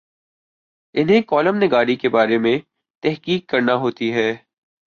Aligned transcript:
انہیں 0.95 1.21
کالم 1.21 1.55
نگاری 1.63 1.95
کے 1.95 2.09
بارے 2.09 2.37
میں 2.37 2.57
تحقیق 3.03 3.49
کرنا 3.49 3.75
ہوتی 3.75 4.13
ہے۔ 4.13 4.35